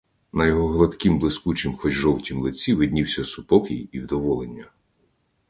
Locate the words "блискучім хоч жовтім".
1.19-2.41